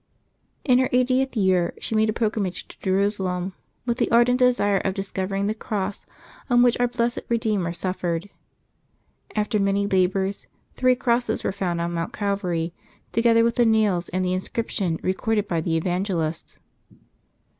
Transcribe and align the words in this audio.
In 0.63 0.79
her 0.79 0.89
eightieth 0.91 1.37
year 1.37 1.75
she 1.79 1.93
made 1.93 2.09
a 2.09 2.13
pilgrimage 2.13 2.67
to 2.69 2.79
Jerusalem, 2.79 3.53
with 3.85 3.99
the 3.99 4.09
ardent 4.09 4.39
desire 4.39 4.79
of 4.79 4.95
dis 4.95 5.11
covering 5.11 5.45
the 5.45 5.53
cross 5.53 6.07
on 6.49 6.63
which 6.63 6.75
our 6.79 6.87
blessed 6.87 7.19
Redeemer 7.29 7.71
suffered. 7.71 8.27
After 9.35 9.59
many 9.61 9.85
labors, 9.85 10.47
three 10.75 10.95
crosses 10.95 11.43
were 11.43 11.51
found 11.51 11.79
on 11.79 11.93
Mount 11.93 12.13
Calvary, 12.13 12.73
together 13.11 13.43
with 13.43 13.57
the 13.57 13.63
nails 13.67 14.09
and 14.09 14.25
the 14.25 14.33
inscription 14.33 14.99
re 15.03 15.13
corded 15.13 15.47
by 15.47 15.61
the 15.61 15.77
Evangelists. 15.77 16.57